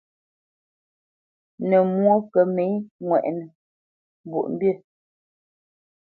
Nə̌ 1.69 1.81
mwó 1.95 2.13
kə 2.31 2.41
mə̌ 2.55 2.67
ŋwɛʼnə 3.07 3.43
Mbwoʼmbî. 4.25 4.69